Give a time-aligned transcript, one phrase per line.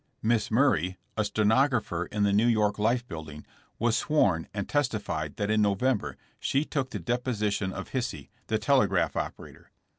[0.23, 3.45] "Miss Murray, a stenographer in the New York Life building,
[3.77, 8.57] was sworn and testified that in Novem ber she took the deposition of Hisey, the
[8.57, 9.69] telegraph operator.